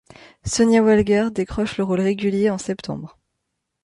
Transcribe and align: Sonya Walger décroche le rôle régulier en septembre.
Sonya 0.43 0.81
Walger 0.81 1.27
décroche 1.31 1.77
le 1.77 1.83
rôle 1.83 2.01
régulier 2.01 2.49
en 2.49 2.57
septembre. 2.57 3.19